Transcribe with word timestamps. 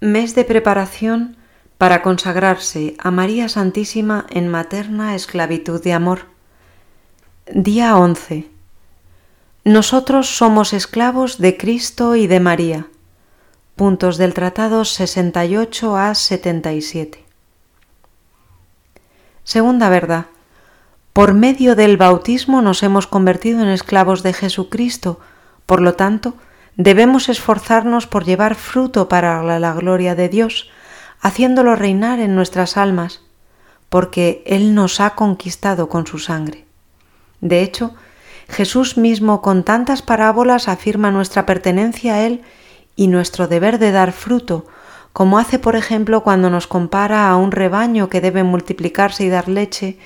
Mes 0.00 0.34
de 0.34 0.46
preparación 0.46 1.36
para 1.76 2.00
consagrarse 2.00 2.94
a 2.98 3.10
María 3.10 3.50
Santísima 3.50 4.24
en 4.30 4.48
materna 4.48 5.14
esclavitud 5.14 5.82
de 5.82 5.92
amor. 5.92 6.20
Día 7.52 7.94
11. 7.94 8.48
Nosotros 9.64 10.34
somos 10.34 10.72
esclavos 10.72 11.36
de 11.36 11.58
Cristo 11.58 12.16
y 12.16 12.26
de 12.26 12.40
María. 12.40 12.86
Puntos 13.76 14.16
del 14.16 14.32
Tratado 14.32 14.86
68 14.86 15.96
a 15.98 16.14
77. 16.14 17.22
Segunda 19.44 19.90
verdad. 19.90 20.26
Por 21.12 21.34
medio 21.34 21.76
del 21.76 21.98
bautismo 21.98 22.62
nos 22.62 22.82
hemos 22.82 23.06
convertido 23.06 23.60
en 23.60 23.68
esclavos 23.68 24.22
de 24.22 24.32
Jesucristo, 24.32 25.20
por 25.66 25.82
lo 25.82 25.92
tanto, 25.92 26.36
debemos 26.76 27.28
esforzarnos 27.28 28.06
por 28.06 28.24
llevar 28.24 28.54
fruto 28.54 29.08
para 29.08 29.42
la, 29.58 29.72
gloria 29.74 30.14
de 30.14 30.28
Dios, 30.28 30.70
haciéndolo 31.20 31.76
reinar 31.76 32.18
en 32.20 32.34
nuestras 32.34 32.76
almas, 32.76 33.22
porque 33.88 34.42
Él 34.46 34.74
nos 34.74 35.00
ha 35.00 35.14
conquistado 35.14 35.88
con 35.88 36.06
su 36.06 36.18
sangre. 36.18 36.64
De 37.40 37.62
hecho, 37.62 37.94
Jesús 38.48 38.96
mismo 38.96 39.42
con 39.42 39.62
tantas 39.62 40.02
parábolas 40.02 40.68
afirma 40.68 41.10
nuestra 41.10 41.46
pertenencia 41.46 42.14
a 42.14 42.26
Él 42.26 42.42
y 42.96 43.06
nuestro 43.06 43.48
deber 43.48 43.78
de 43.78 43.92
dar 43.92 44.12
fruto, 44.12 44.66
como 45.12 45.38
hace 45.38 45.58
por 45.58 45.76
ejemplo 45.76 46.22
cuando 46.22 46.50
nos 46.50 46.66
compara 46.66 47.28
a 47.28 47.36
un 47.36 47.52
rebaño 47.52 48.08
que 48.08 48.20
debe 48.20 48.42
multiplicarse 48.44 49.24
y 49.24 49.28
dar 49.28 49.48
leche 49.48 49.98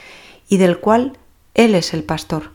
y 0.48 0.56
del 0.56 0.78
cual 0.78 1.18
Él 1.54 1.74
es 1.74 1.94
el 1.94 2.04
pastor. 2.04 2.50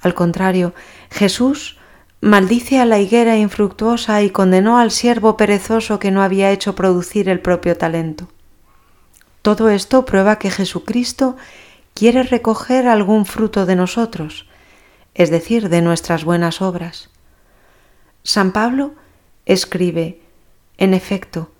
Al 0.00 0.14
contrario, 0.14 0.74
Jesús 1.10 1.78
maldice 2.24 2.78
a 2.78 2.86
la 2.86 3.00
higuera 3.00 3.36
infructuosa 3.36 4.22
y 4.22 4.30
condenó 4.30 4.78
al 4.78 4.90
siervo 4.90 5.36
perezoso 5.36 5.98
que 5.98 6.10
no 6.10 6.22
había 6.22 6.52
hecho 6.52 6.74
producir 6.74 7.28
el 7.28 7.38
propio 7.38 7.76
talento. 7.76 8.28
Todo 9.42 9.68
esto 9.68 10.06
prueba 10.06 10.38
que 10.38 10.50
Jesucristo 10.50 11.36
quiere 11.92 12.22
recoger 12.22 12.88
algún 12.88 13.26
fruto 13.26 13.66
de 13.66 13.76
nosotros, 13.76 14.48
es 15.14 15.28
decir, 15.28 15.68
de 15.68 15.82
nuestras 15.82 16.24
buenas 16.24 16.62
obras. 16.62 17.10
San 18.22 18.52
Pablo 18.52 18.94
escribe, 19.44 20.22
en 20.78 20.94
efecto, 20.94 21.52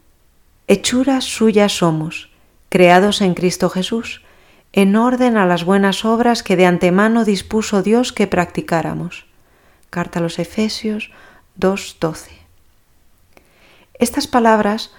hechuras 0.66 1.24
suyas 1.24 1.76
somos, 1.76 2.30
creados 2.70 3.20
en 3.20 3.34
Cristo 3.34 3.68
Jesús, 3.68 4.22
en 4.72 4.96
orden 4.96 5.36
a 5.36 5.44
las 5.44 5.64
buenas 5.64 6.06
obras 6.06 6.42
que 6.42 6.56
de 6.56 6.64
antemano 6.64 7.26
dispuso 7.26 7.82
Dios 7.82 8.14
que 8.14 8.26
practicáramos. 8.26 9.26
Carta 9.94 10.18
a 10.18 10.22
los 10.22 10.40
Efesios 10.40 11.12
2.12. 11.56 12.30
Estas 14.00 14.26
palabras 14.26 14.90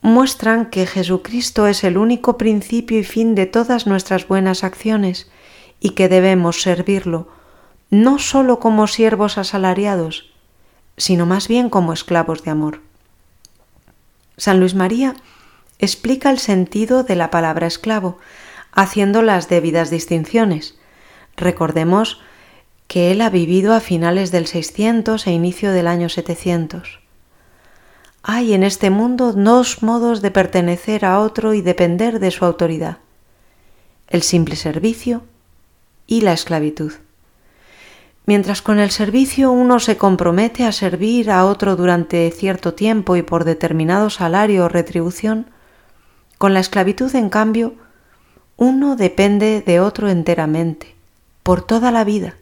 muestran 0.00 0.70
que 0.70 0.86
Jesucristo 0.86 1.68
es 1.68 1.84
el 1.84 1.96
único 1.96 2.36
principio 2.36 2.98
y 2.98 3.04
fin 3.04 3.36
de 3.36 3.46
todas 3.46 3.86
nuestras 3.86 4.26
buenas 4.26 4.64
acciones 4.64 5.30
y 5.78 5.90
que 5.90 6.08
debemos 6.08 6.62
servirlo 6.62 7.28
no 7.90 8.18
sólo 8.18 8.58
como 8.58 8.88
siervos 8.88 9.38
asalariados, 9.38 10.32
sino 10.96 11.26
más 11.26 11.46
bien 11.46 11.70
como 11.70 11.92
esclavos 11.92 12.42
de 12.42 12.50
amor. 12.50 12.80
San 14.36 14.58
Luis 14.58 14.74
María 14.74 15.14
explica 15.78 16.30
el 16.30 16.40
sentido 16.40 17.04
de 17.04 17.14
la 17.14 17.30
palabra 17.30 17.68
esclavo, 17.68 18.18
haciendo 18.72 19.22
las 19.22 19.48
debidas 19.48 19.90
distinciones. 19.90 20.76
Recordemos 21.36 22.20
que 22.86 23.10
él 23.10 23.20
ha 23.20 23.30
vivido 23.30 23.74
a 23.74 23.80
finales 23.80 24.30
del 24.30 24.46
600 24.46 25.26
e 25.26 25.32
inicio 25.32 25.72
del 25.72 25.86
año 25.86 26.08
700. 26.08 27.00
Hay 28.22 28.54
en 28.54 28.62
este 28.62 28.90
mundo 28.90 29.32
dos 29.32 29.82
modos 29.82 30.22
de 30.22 30.30
pertenecer 30.30 31.04
a 31.04 31.20
otro 31.20 31.54
y 31.54 31.60
depender 31.60 32.20
de 32.20 32.30
su 32.30 32.44
autoridad, 32.44 32.98
el 34.08 34.22
simple 34.22 34.56
servicio 34.56 35.22
y 36.06 36.22
la 36.22 36.32
esclavitud. 36.32 36.92
Mientras 38.26 38.62
con 38.62 38.78
el 38.78 38.90
servicio 38.90 39.52
uno 39.52 39.80
se 39.80 39.98
compromete 39.98 40.64
a 40.64 40.72
servir 40.72 41.30
a 41.30 41.44
otro 41.44 41.76
durante 41.76 42.30
cierto 42.30 42.72
tiempo 42.72 43.16
y 43.16 43.22
por 43.22 43.44
determinado 43.44 44.08
salario 44.08 44.64
o 44.64 44.68
retribución, 44.68 45.50
con 46.38 46.54
la 46.54 46.60
esclavitud, 46.60 47.14
en 47.14 47.28
cambio, 47.28 47.74
uno 48.56 48.96
depende 48.96 49.60
de 49.60 49.80
otro 49.80 50.08
enteramente, 50.08 50.94
por 51.42 51.62
toda 51.62 51.90
la 51.90 52.04
vida, 52.04 52.36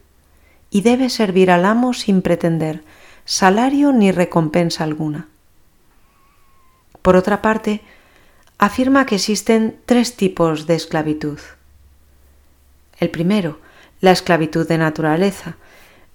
y 0.72 0.81
debe 0.81 1.10
servir 1.10 1.50
al 1.50 1.66
amo 1.66 1.93
sin 1.93 2.22
pretender 2.22 2.83
salario 3.27 3.93
ni 3.93 4.10
recompensa 4.10 4.83
alguna. 4.83 5.28
Por 7.03 7.15
otra 7.15 7.43
parte, 7.43 7.83
afirma 8.59 9.05
que 9.05 9.16
existen 9.16 9.78
tres 9.84 10.16
tipos 10.16 10.66
de 10.66 10.75
esclavitud. 10.75 11.38
El 12.99 13.10
primero, 13.10 13.60
la 14.00 14.12
esclavitud 14.12 14.66
de 14.66 14.78
naturaleza, 14.78 15.56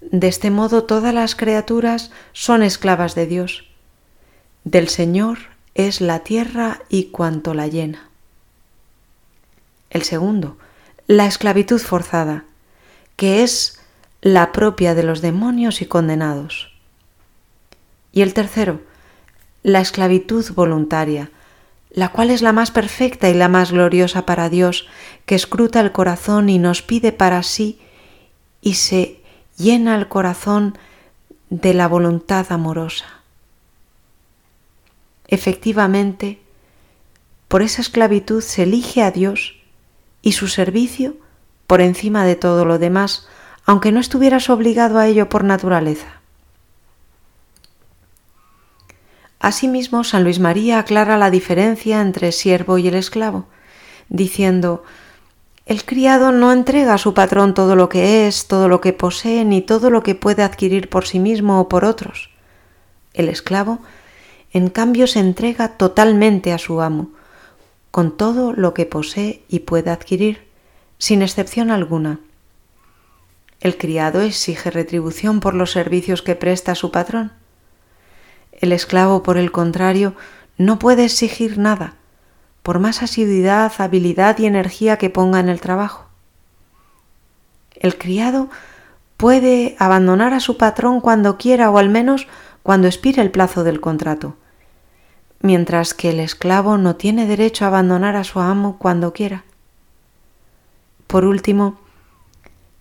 de 0.00 0.26
este 0.26 0.50
modo 0.50 0.84
todas 0.84 1.14
las 1.14 1.36
criaturas 1.36 2.10
son 2.32 2.62
esclavas 2.62 3.14
de 3.14 3.26
Dios. 3.26 3.70
Del 4.64 4.88
Señor 4.88 5.38
es 5.74 6.00
la 6.00 6.20
tierra 6.20 6.80
y 6.88 7.04
cuanto 7.06 7.54
la 7.54 7.68
llena. 7.68 8.08
El 9.90 10.02
segundo, 10.02 10.58
la 11.06 11.26
esclavitud 11.26 11.80
forzada, 11.80 12.44
que 13.16 13.42
es 13.42 13.77
la 14.20 14.52
propia 14.52 14.94
de 14.94 15.02
los 15.02 15.20
demonios 15.20 15.80
y 15.80 15.86
condenados. 15.86 16.72
Y 18.12 18.22
el 18.22 18.34
tercero, 18.34 18.80
la 19.62 19.80
esclavitud 19.80 20.44
voluntaria, 20.54 21.30
la 21.90 22.10
cual 22.10 22.30
es 22.30 22.42
la 22.42 22.52
más 22.52 22.70
perfecta 22.70 23.28
y 23.28 23.34
la 23.34 23.48
más 23.48 23.72
gloriosa 23.72 24.26
para 24.26 24.48
Dios, 24.48 24.86
que 25.26 25.34
escruta 25.34 25.80
el 25.80 25.92
corazón 25.92 26.48
y 26.48 26.58
nos 26.58 26.82
pide 26.82 27.12
para 27.12 27.42
sí 27.42 27.80
y 28.60 28.74
se 28.74 29.22
llena 29.56 29.94
el 29.94 30.08
corazón 30.08 30.76
de 31.50 31.74
la 31.74 31.88
voluntad 31.88 32.46
amorosa. 32.50 33.06
Efectivamente, 35.26 36.40
por 37.48 37.62
esa 37.62 37.82
esclavitud 37.82 38.42
se 38.42 38.64
elige 38.64 39.02
a 39.02 39.10
Dios 39.10 39.56
y 40.22 40.32
su 40.32 40.48
servicio 40.48 41.16
por 41.66 41.80
encima 41.80 42.24
de 42.24 42.34
todo 42.34 42.64
lo 42.64 42.78
demás, 42.78 43.28
aunque 43.68 43.92
no 43.92 44.00
estuvieras 44.00 44.48
obligado 44.48 44.98
a 44.98 45.06
ello 45.08 45.28
por 45.28 45.44
naturaleza. 45.44 46.22
Asimismo, 49.40 50.04
San 50.04 50.24
Luis 50.24 50.40
María 50.40 50.78
aclara 50.78 51.18
la 51.18 51.30
diferencia 51.30 52.00
entre 52.00 52.32
siervo 52.32 52.78
y 52.78 52.88
el 52.88 52.94
esclavo, 52.94 53.44
diciendo 54.08 54.84
el 55.66 55.84
criado 55.84 56.32
no 56.32 56.50
entrega 56.50 56.94
a 56.94 56.98
su 56.98 57.12
patrón 57.12 57.52
todo 57.52 57.76
lo 57.76 57.90
que 57.90 58.26
es, 58.26 58.48
todo 58.48 58.68
lo 58.68 58.80
que 58.80 58.94
posee, 58.94 59.44
ni 59.44 59.60
todo 59.60 59.90
lo 59.90 60.02
que 60.02 60.14
puede 60.14 60.42
adquirir 60.42 60.88
por 60.88 61.04
sí 61.04 61.18
mismo 61.18 61.60
o 61.60 61.68
por 61.68 61.84
otros. 61.84 62.30
El 63.12 63.28
esclavo, 63.28 63.80
en 64.50 64.70
cambio, 64.70 65.06
se 65.06 65.20
entrega 65.20 65.76
totalmente 65.76 66.54
a 66.54 66.58
su 66.58 66.80
amo, 66.80 67.10
con 67.90 68.16
todo 68.16 68.54
lo 68.54 68.72
que 68.72 68.86
posee 68.86 69.42
y 69.46 69.58
puede 69.58 69.90
adquirir, 69.90 70.48
sin 70.96 71.20
excepción 71.20 71.70
alguna. 71.70 72.20
El 73.60 73.76
criado 73.76 74.20
exige 74.20 74.70
retribución 74.70 75.40
por 75.40 75.54
los 75.54 75.72
servicios 75.72 76.22
que 76.22 76.36
presta 76.36 76.72
a 76.72 76.76
su 76.76 76.90
patrón. 76.92 77.32
El 78.52 78.72
esclavo, 78.72 79.22
por 79.22 79.36
el 79.36 79.50
contrario, 79.50 80.14
no 80.56 80.78
puede 80.78 81.04
exigir 81.04 81.58
nada, 81.58 81.94
por 82.62 82.78
más 82.78 83.02
asiduidad, 83.02 83.72
habilidad 83.78 84.38
y 84.38 84.46
energía 84.46 84.96
que 84.96 85.10
ponga 85.10 85.40
en 85.40 85.48
el 85.48 85.60
trabajo. 85.60 86.06
El 87.74 87.96
criado 87.96 88.48
puede 89.16 89.76
abandonar 89.78 90.34
a 90.34 90.40
su 90.40 90.56
patrón 90.56 91.00
cuando 91.00 91.38
quiera 91.38 91.70
o 91.70 91.78
al 91.78 91.88
menos 91.88 92.26
cuando 92.62 92.86
expire 92.86 93.22
el 93.22 93.30
plazo 93.30 93.64
del 93.64 93.80
contrato, 93.80 94.36
mientras 95.40 95.94
que 95.94 96.10
el 96.10 96.20
esclavo 96.20 96.78
no 96.78 96.96
tiene 96.96 97.26
derecho 97.26 97.64
a 97.64 97.68
abandonar 97.68 98.16
a 98.16 98.24
su 98.24 98.40
amo 98.40 98.76
cuando 98.78 99.12
quiera. 99.12 99.44
Por 101.06 101.24
último, 101.24 101.78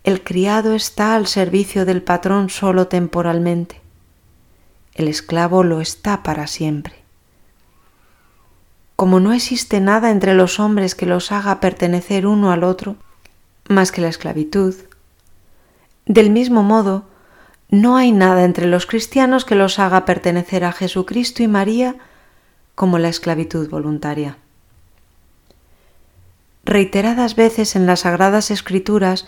el 0.08 0.24
criado 0.24 0.74
está 0.74 1.16
al 1.16 1.28
servicio 1.28 1.86
del 1.86 2.02
patrón 2.02 2.50
solo 2.50 2.88
temporalmente. 2.88 3.80
El 4.96 5.08
esclavo 5.08 5.64
lo 5.64 5.82
está 5.82 6.24
para 6.24 6.48
siempre 6.48 7.08
como 8.98 9.20
no 9.20 9.32
existe 9.32 9.80
nada 9.80 10.10
entre 10.10 10.34
los 10.34 10.60
hombres 10.60 10.96
que 10.96 11.06
los 11.06 11.32
haga 11.32 11.60
pertenecer 11.60 12.26
uno 12.26 12.52
al 12.52 12.64
otro, 12.64 12.96
más 13.70 13.92
que 13.92 14.02
la 14.02 14.08
esclavitud, 14.08 14.74
del 16.08 16.32
mismo 16.32 16.64
modo, 16.64 17.06
no 17.70 17.96
hay 17.96 18.12
nada 18.12 18.44
entre 18.44 18.66
los 18.66 18.88
cristianos 18.88 19.46
que 19.46 19.54
los 19.54 19.78
haga 19.78 20.04
pertenecer 20.04 20.66
a 20.66 20.72
Jesucristo 20.72 21.44
y 21.44 21.48
María 21.48 21.96
como 22.74 22.98
la 22.98 23.10
esclavitud 23.10 23.70
voluntaria. 23.70 24.38
Reiteradas 26.64 27.36
veces 27.36 27.76
en 27.76 27.86
las 27.86 28.00
Sagradas 28.00 28.50
Escrituras, 28.50 29.28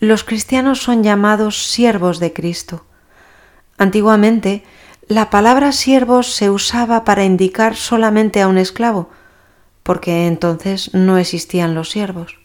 los 0.00 0.24
cristianos 0.24 0.82
son 0.82 1.02
llamados 1.02 1.66
siervos 1.66 2.18
de 2.20 2.32
Cristo. 2.32 2.84
Antiguamente, 3.76 4.64
la 5.08 5.28
palabra 5.28 5.72
siervos 5.72 6.34
se 6.34 6.50
usaba 6.50 7.04
para 7.04 7.24
indicar 7.24 7.76
solamente 7.76 8.40
a 8.40 8.48
un 8.48 8.56
esclavo, 8.56 9.10
porque 9.82 10.26
entonces 10.26 10.94
no 10.94 11.18
existían 11.18 11.74
los 11.74 11.90
siervos. 11.90 12.38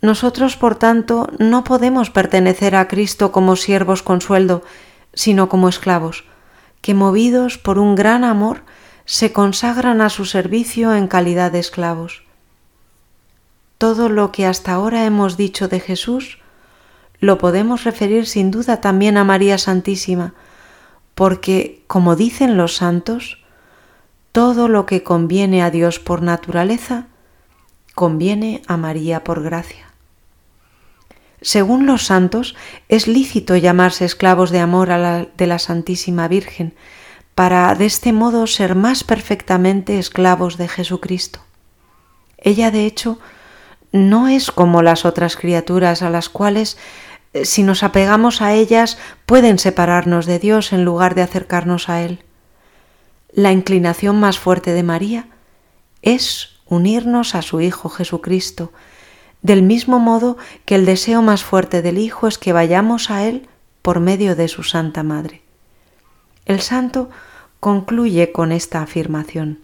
Nosotros, 0.00 0.56
por 0.56 0.76
tanto, 0.76 1.28
no 1.38 1.64
podemos 1.64 2.10
pertenecer 2.10 2.76
a 2.76 2.86
Cristo 2.86 3.32
como 3.32 3.56
siervos 3.56 4.02
con 4.02 4.20
sueldo, 4.20 4.62
sino 5.12 5.48
como 5.48 5.68
esclavos, 5.68 6.24
que 6.82 6.94
movidos 6.94 7.58
por 7.58 7.78
un 7.78 7.96
gran 7.96 8.22
amor 8.22 8.62
se 9.06 9.32
consagran 9.32 10.00
a 10.00 10.08
su 10.08 10.24
servicio 10.24 10.94
en 10.94 11.08
calidad 11.08 11.50
de 11.50 11.58
esclavos. 11.58 12.22
Todo 13.76 14.08
lo 14.08 14.30
que 14.30 14.46
hasta 14.46 14.72
ahora 14.72 15.04
hemos 15.04 15.36
dicho 15.36 15.66
de 15.66 15.80
Jesús 15.80 16.38
lo 17.20 17.38
podemos 17.38 17.84
referir 17.84 18.26
sin 18.26 18.50
duda 18.50 18.80
también 18.80 19.16
a 19.16 19.24
María 19.24 19.58
Santísima, 19.58 20.34
porque, 21.14 21.82
como 21.86 22.16
dicen 22.16 22.56
los 22.56 22.76
santos, 22.76 23.44
todo 24.32 24.68
lo 24.68 24.86
que 24.86 25.02
conviene 25.02 25.62
a 25.62 25.70
Dios 25.70 25.98
por 25.98 26.22
naturaleza, 26.22 27.06
conviene 27.94 28.62
a 28.66 28.76
María 28.76 29.22
por 29.24 29.42
gracia. 29.42 29.90
Según 31.42 31.86
los 31.86 32.06
santos, 32.06 32.54
es 32.88 33.06
lícito 33.06 33.56
llamarse 33.56 34.04
esclavos 34.04 34.50
de 34.50 34.60
amor 34.60 34.90
a 34.90 34.98
la, 34.98 35.26
de 35.36 35.46
la 35.46 35.58
Santísima 35.58 36.28
Virgen, 36.28 36.74
para 37.34 37.74
de 37.74 37.86
este 37.86 38.12
modo 38.12 38.46
ser 38.46 38.74
más 38.74 39.04
perfectamente 39.04 39.98
esclavos 39.98 40.58
de 40.58 40.68
Jesucristo. 40.68 41.40
Ella, 42.36 42.70
de 42.70 42.86
hecho, 42.86 43.18
no 43.92 44.28
es 44.28 44.50
como 44.50 44.82
las 44.82 45.04
otras 45.04 45.36
criaturas 45.36 46.02
a 46.02 46.10
las 46.10 46.28
cuales, 46.28 46.76
si 47.44 47.62
nos 47.62 47.82
apegamos 47.82 48.42
a 48.42 48.54
ellas, 48.54 48.98
pueden 49.26 49.58
separarnos 49.58 50.26
de 50.26 50.38
Dios 50.38 50.72
en 50.72 50.84
lugar 50.84 51.14
de 51.14 51.22
acercarnos 51.22 51.88
a 51.88 52.02
Él. 52.02 52.24
La 53.32 53.52
inclinación 53.52 54.18
más 54.18 54.38
fuerte 54.38 54.72
de 54.72 54.82
María 54.82 55.28
es 56.02 56.56
unirnos 56.66 57.34
a 57.34 57.42
su 57.42 57.60
Hijo 57.60 57.88
Jesucristo, 57.88 58.72
del 59.42 59.62
mismo 59.62 60.00
modo 60.00 60.36
que 60.64 60.74
el 60.74 60.84
deseo 60.84 61.22
más 61.22 61.44
fuerte 61.44 61.82
del 61.82 61.98
Hijo 61.98 62.26
es 62.26 62.38
que 62.38 62.52
vayamos 62.52 63.10
a 63.10 63.24
Él 63.26 63.48
por 63.82 64.00
medio 64.00 64.36
de 64.36 64.48
su 64.48 64.62
Santa 64.62 65.02
Madre. 65.02 65.42
El 66.46 66.60
santo 66.60 67.10
concluye 67.60 68.32
con 68.32 68.50
esta 68.52 68.82
afirmación. 68.82 69.60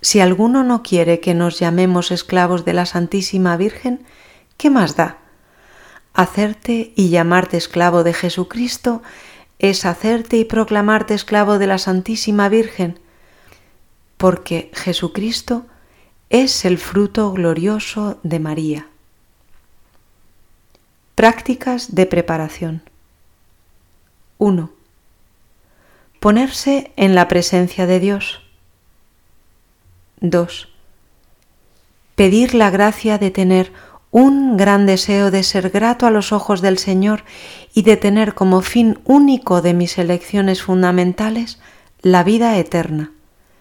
Si 0.00 0.20
alguno 0.20 0.62
no 0.62 0.82
quiere 0.82 1.20
que 1.20 1.34
nos 1.34 1.58
llamemos 1.58 2.10
esclavos 2.12 2.64
de 2.64 2.74
la 2.74 2.86
Santísima 2.86 3.56
Virgen, 3.56 4.06
¿qué 4.56 4.70
más 4.70 4.94
da? 4.94 5.18
Hacerte 6.16 6.94
y 6.96 7.10
llamarte 7.10 7.58
esclavo 7.58 8.02
de 8.02 8.14
Jesucristo 8.14 9.02
es 9.58 9.84
hacerte 9.84 10.38
y 10.38 10.46
proclamarte 10.46 11.12
esclavo 11.12 11.58
de 11.58 11.66
la 11.66 11.76
Santísima 11.76 12.48
Virgen, 12.48 12.98
porque 14.16 14.70
Jesucristo 14.72 15.66
es 16.30 16.64
el 16.64 16.78
fruto 16.78 17.32
glorioso 17.32 18.18
de 18.22 18.38
María. 18.38 18.86
Prácticas 21.14 21.94
de 21.94 22.06
preparación. 22.06 22.80
1. 24.38 24.70
Ponerse 26.18 26.92
en 26.96 27.14
la 27.14 27.28
presencia 27.28 27.84
de 27.84 28.00
Dios. 28.00 28.40
2. 30.22 30.70
Pedir 32.14 32.54
la 32.54 32.70
gracia 32.70 33.18
de 33.18 33.30
tener 33.30 33.70
un 34.10 34.56
gran 34.56 34.86
deseo 34.86 35.30
de 35.30 35.42
ser 35.42 35.70
grato 35.70 36.06
a 36.06 36.10
los 36.10 36.32
ojos 36.32 36.62
del 36.62 36.78
Señor 36.78 37.24
y 37.74 37.82
de 37.82 37.96
tener 37.96 38.34
como 38.34 38.62
fin 38.62 38.98
único 39.04 39.62
de 39.62 39.74
mis 39.74 39.98
elecciones 39.98 40.62
fundamentales 40.62 41.58
la 42.00 42.24
vida 42.24 42.56
eterna, 42.56 43.12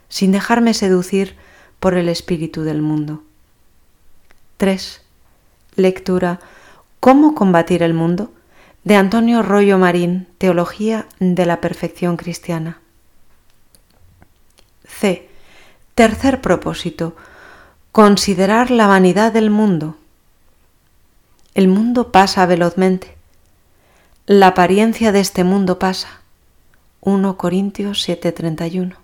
sin 0.07 0.31
dejarme 0.31 0.73
seducir 0.73 1.35
por 1.79 1.95
el 1.95 2.09
espíritu 2.09 2.63
del 2.63 2.81
mundo. 2.81 3.23
3. 4.57 5.01
Lectura 5.75 6.39
¿Cómo 6.99 7.35
combatir 7.35 7.83
el 7.83 7.93
mundo? 7.93 8.31
de 8.85 8.95
Antonio 8.95 9.41
Rollo 9.41 9.79
Marín, 9.79 10.27
Teología 10.37 11.07
de 11.19 11.45
la 11.47 11.59
Perfección 11.59 12.17
Cristiana. 12.17 12.79
C. 14.87 15.27
Tercer 15.95 16.39
propósito. 16.39 17.15
Considerar 17.91 18.69
la 18.69 18.85
vanidad 18.85 19.33
del 19.33 19.49
mundo. 19.49 19.97
El 21.55 21.67
mundo 21.67 22.11
pasa 22.11 22.45
velozmente. 22.45 23.15
La 24.27 24.47
apariencia 24.47 25.11
de 25.11 25.21
este 25.21 25.43
mundo 25.43 25.79
pasa. 25.79 26.21
1 27.01 27.37
Corintios 27.37 28.07
7:31 28.07 28.97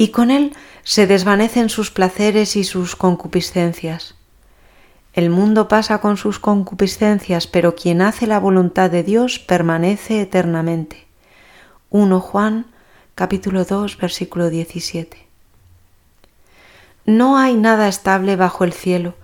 y 0.00 0.08
con 0.08 0.30
él 0.30 0.54
se 0.82 1.06
desvanecen 1.06 1.68
sus 1.68 1.90
placeres 1.90 2.56
y 2.56 2.64
sus 2.64 2.96
concupiscencias. 2.96 4.14
El 5.12 5.28
mundo 5.28 5.68
pasa 5.68 6.00
con 6.00 6.16
sus 6.16 6.38
concupiscencias, 6.38 7.46
pero 7.46 7.74
quien 7.74 8.00
hace 8.00 8.26
la 8.26 8.40
voluntad 8.40 8.90
de 8.90 9.02
Dios 9.02 9.38
permanece 9.38 10.22
eternamente. 10.22 11.06
1 11.90 12.18
Juan 12.18 12.64
capítulo 13.14 13.66
2 13.66 13.98
versículo 13.98 14.48
17. 14.48 15.26
No 17.04 17.36
hay 17.36 17.54
nada 17.54 17.86
estable 17.86 18.36
bajo 18.36 18.64
el 18.64 18.72
cielo, 18.72 19.16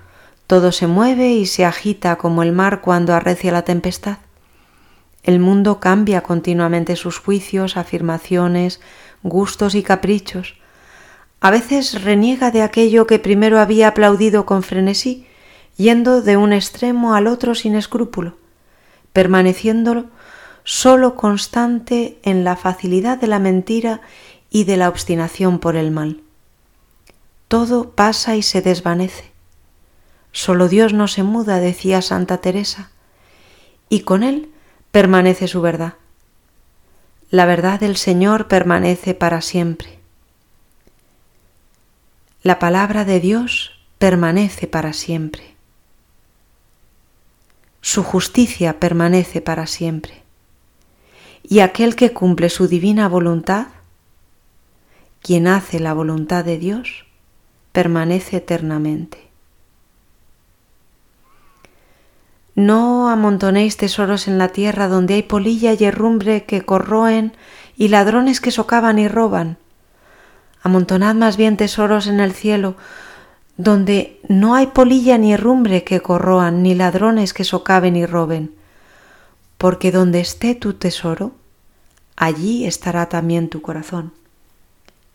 todo 0.46 0.72
se 0.72 0.87
mueve 0.87 1.32
y 1.32 1.46
se 1.46 1.64
agita 1.64 2.16
como 2.16 2.43
el 2.43 2.52
mar 2.52 2.81
cuando 2.81 3.14
arrecia 3.14 3.52
la 3.52 3.62
tempestad. 3.62 4.19
El 5.22 5.40
mundo 5.40 5.81
cambia 5.81 6.22
continuamente 6.22 6.94
sus 6.94 7.19
juicios, 7.19 7.76
afirmaciones, 7.76 8.81
gustos 9.22 9.75
y 9.75 9.82
caprichos, 9.82 10.54
a 11.40 11.50
veces 11.50 12.02
reniega 12.02 12.50
de 12.50 12.62
aquello 12.62 13.06
que 13.06 13.19
primero 13.19 13.60
había 13.60 13.88
aplaudido 13.88 14.46
con 14.46 14.62
frenesí, 14.62 15.26
yendo 15.76 16.22
de 16.22 16.37
un 16.37 16.52
extremo 16.52 17.14
al 17.14 17.26
otro 17.26 17.54
sin 17.54 17.75
escrúpulo, 17.75 18.37
permaneciéndolo 19.12 20.06
solo 20.64 21.14
constante 21.14 22.19
en 22.22 22.43
la 22.43 22.56
facilidad 22.56 23.19
de 23.19 23.28
la 23.28 23.38
mentira 23.38 24.00
y 24.50 24.64
de 24.64 24.76
la 24.76 24.88
obstinación 24.88 25.58
por 25.60 25.76
el 25.76 25.90
mal. 25.90 26.22
Todo 27.46 27.90
pasa 27.90 28.34
y 28.34 28.43
se 28.43 28.62
desvanece. 28.62 29.35
Solo 30.36 30.68
Dios 30.68 30.92
no 30.92 31.08
se 31.08 31.22
muda, 31.22 31.60
decía 31.60 32.02
Santa 32.02 32.42
Teresa, 32.42 32.90
y 33.88 34.00
con 34.00 34.22
Él 34.22 34.50
permanece 34.90 35.48
su 35.48 35.62
verdad. 35.62 35.94
La 37.30 37.46
verdad 37.46 37.80
del 37.80 37.96
Señor 37.96 38.46
permanece 38.46 39.14
para 39.14 39.40
siempre. 39.40 39.98
La 42.43 42.58
palabra 42.58 43.06
de 43.06 43.19
Dios 43.19 43.81
permanece 43.96 44.66
para 44.66 44.93
siempre. 44.93 45.55
Su 47.81 48.02
justicia 48.02 48.78
permanece 48.78 49.40
para 49.40 49.66
siempre. 49.66 50.22
Y 51.44 51.60
aquel 51.60 51.96
que 51.96 52.12
cumple 52.12 52.50
su 52.50 52.69
divina 52.69 53.08
voluntad, 53.08 53.69
quien 55.22 55.46
hace 55.46 55.81
la 55.81 55.94
voluntad 55.94 56.44
de 56.44 56.58
Dios, 56.58 57.06
permanece 57.72 58.36
eternamente. 58.36 59.25
No 62.56 63.08
amontonéis 63.08 63.77
tesoros 63.77 64.27
en 64.27 64.39
la 64.39 64.48
tierra 64.48 64.89
donde 64.89 65.15
hay 65.15 65.22
polilla 65.22 65.75
y 65.75 65.84
herrumbre 65.84 66.44
que 66.44 66.63
corroen 66.63 67.36
y 67.77 67.89
ladrones 67.89 68.41
que 68.41 68.51
socavan 68.51 68.98
y 68.98 69.06
roban 69.06 69.58
Amontonad 70.67 71.15
más 71.15 71.36
bien 71.36 71.56
tesoros 71.56 72.08
en 72.08 72.19
el 72.19 72.32
cielo, 72.32 72.75
donde 73.56 74.19
no 74.29 74.56
hay 74.56 74.67
polilla 74.67 75.17
ni 75.17 75.32
herrumbre 75.32 75.84
que 75.84 76.01
corroan, 76.01 76.65
ni 76.65 76.75
ladrones 76.75 77.32
que 77.32 77.44
socaven 77.44 77.94
y 77.94 78.05
roben, 78.05 78.53
porque 79.58 79.93
donde 79.93 80.19
esté 80.19 80.56
tu 80.56 80.72
tesoro, 80.72 81.36
allí 82.17 82.67
estará 82.67 83.08
también 83.08 83.48
tu 83.48 83.63
corazón. 83.63 84.13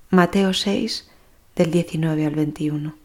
Mateo 0.10 0.54
6, 0.54 1.12
del 1.58 1.70
19 1.70 2.26
al 2.26 2.36
21. 2.36 3.01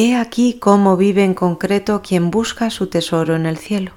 He 0.00 0.14
aquí 0.14 0.60
cómo 0.60 0.96
vive 0.96 1.24
en 1.24 1.34
concreto 1.34 2.02
quien 2.02 2.30
busca 2.30 2.70
su 2.70 2.86
tesoro 2.86 3.34
en 3.34 3.46
el 3.46 3.58
cielo. 3.58 3.90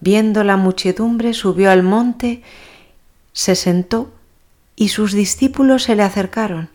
Viendo 0.00 0.42
la 0.42 0.56
muchedumbre, 0.56 1.34
subió 1.34 1.70
al 1.70 1.84
monte, 1.84 2.42
se 3.32 3.54
sentó 3.54 4.12
y 4.74 4.88
sus 4.88 5.12
discípulos 5.12 5.84
se 5.84 5.94
le 5.94 6.02
acercaron, 6.02 6.68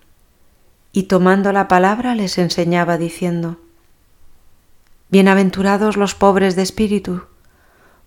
y 0.94 1.04
tomando 1.04 1.52
la 1.52 1.68
palabra 1.68 2.16
les 2.16 2.38
enseñaba 2.38 2.98
diciendo, 2.98 3.60
Bienaventurados 5.10 5.98
los 5.98 6.16
pobres 6.16 6.56
de 6.56 6.62
espíritu, 6.62 7.24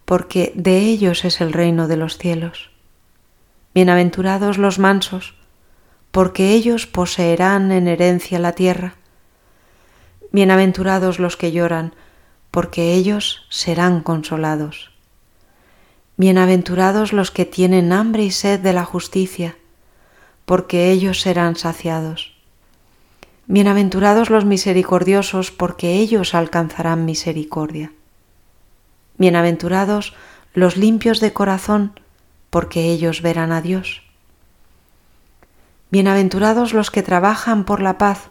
porque 0.07 0.53
de 0.55 0.79
ellos 0.79 1.27
es 1.27 1.43
el 1.43 1.53
reino 1.53 1.89
de 1.89 1.99
los 1.99 2.17
cielos. 2.17 2.71
Bienaventurados 3.75 4.57
los 4.57 4.79
mansos, 4.79 5.35
porque 6.11 6.53
ellos 6.53 6.87
poseerán 6.87 7.71
en 7.71 7.87
herencia 7.87 8.39
la 8.39 8.53
tierra. 8.53 8.97
Bienaventurados 10.35 11.21
los 11.21 11.37
que 11.37 11.53
lloran, 11.53 11.95
porque 12.51 12.95
ellos 12.95 13.47
serán 13.51 14.01
consolados. 14.01 14.91
Bienaventurados 16.17 17.13
los 17.13 17.31
que 17.31 17.45
tienen 17.45 17.93
hambre 17.93 18.25
y 18.25 18.33
sed 18.33 18.59
de 18.59 18.73
la 18.73 18.85
justicia, 18.85 19.57
porque 20.45 20.91
ellos 20.91 21.21
serán 21.21 21.55
saciados. 21.55 22.35
Bienaventurados 23.47 24.29
los 24.29 24.45
misericordiosos, 24.45 25.53
porque 25.53 25.99
ellos 26.01 26.35
alcanzarán 26.35 27.05
misericordia. 27.05 27.93
Bienaventurados 29.19 30.15
los 30.53 30.77
limpios 30.77 31.21
de 31.21 31.33
corazón, 31.33 32.01
porque 32.51 32.91
ellos 32.91 33.23
verán 33.23 33.53
a 33.53 33.61
Dios. 33.63 34.03
Bienaventurados 35.93 36.73
los 36.73 36.91
que 36.91 37.05
trabajan 37.05 37.65
por 37.65 37.81
la 37.81 37.99
paz, 37.99 38.31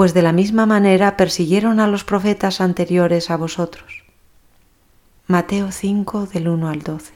pues 0.00 0.14
de 0.14 0.22
la 0.22 0.32
misma 0.32 0.64
manera 0.64 1.18
persiguieron 1.18 1.78
a 1.78 1.86
los 1.86 2.04
profetas 2.04 2.62
anteriores 2.62 3.28
a 3.28 3.36
vosotros. 3.36 4.02
Mateo 5.26 5.72
5 5.72 6.24
del 6.24 6.48
1 6.48 6.70
al 6.70 6.80
12. 6.80 7.12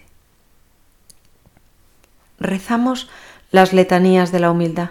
Rezamos 2.38 3.08
las 3.50 3.72
letanías 3.72 4.32
de 4.32 4.40
la 4.40 4.50
humildad. 4.50 4.90